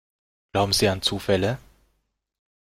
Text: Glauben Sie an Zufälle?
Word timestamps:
Glauben 0.51 0.73
Sie 0.73 0.87
an 0.87 1.03
Zufälle? 1.03 1.59